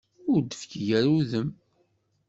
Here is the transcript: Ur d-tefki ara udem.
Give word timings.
Ur 0.31 0.39
d-tefki 0.41 0.83
ara 0.99 1.09
udem. 1.17 1.49